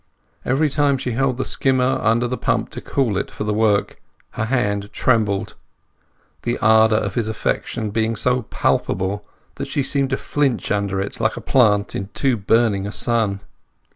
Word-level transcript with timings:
Every 0.43 0.67
time 0.71 0.97
she 0.97 1.11
held 1.11 1.37
the 1.37 1.45
skimmer 1.45 1.99
under 2.01 2.27
the 2.27 2.35
pump 2.35 2.69
to 2.71 2.81
cool 2.81 3.17
it 3.17 3.29
for 3.29 3.43
the 3.43 3.53
work 3.53 4.01
her 4.31 4.45
hand 4.45 4.91
trembled, 4.91 5.53
the 6.41 6.57
ardour 6.57 6.97
of 6.97 7.13
his 7.13 7.27
affection 7.27 7.91
being 7.91 8.15
so 8.15 8.41
palpable 8.41 9.23
that 9.57 9.67
she 9.67 9.83
seemed 9.83 10.09
to 10.09 10.17
flinch 10.17 10.71
under 10.71 10.99
it 10.99 11.19
like 11.19 11.37
a 11.37 11.39
plant 11.41 11.93
in 11.95 12.07
too 12.15 12.35
burning 12.35 12.87
a 12.87 12.91
sun. 12.91 13.41